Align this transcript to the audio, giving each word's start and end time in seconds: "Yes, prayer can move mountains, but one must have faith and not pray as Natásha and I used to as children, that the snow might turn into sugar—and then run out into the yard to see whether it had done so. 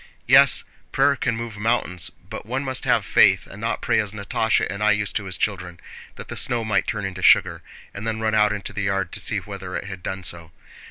"Yes, 0.25 0.63
prayer 0.91 1.15
can 1.15 1.35
move 1.37 1.59
mountains, 1.59 2.09
but 2.27 2.43
one 2.43 2.63
must 2.63 2.85
have 2.85 3.05
faith 3.05 3.45
and 3.45 3.61
not 3.61 3.83
pray 3.83 3.99
as 3.99 4.13
Natásha 4.13 4.65
and 4.67 4.83
I 4.83 4.89
used 4.93 5.15
to 5.17 5.27
as 5.27 5.37
children, 5.37 5.79
that 6.15 6.27
the 6.27 6.35
snow 6.35 6.65
might 6.65 6.87
turn 6.87 7.05
into 7.05 7.21
sugar—and 7.21 8.07
then 8.07 8.19
run 8.19 8.33
out 8.33 8.51
into 8.51 8.73
the 8.73 8.81
yard 8.81 9.11
to 9.11 9.19
see 9.19 9.37
whether 9.37 9.75
it 9.75 9.85
had 9.85 10.01
done 10.01 10.23
so. 10.23 10.51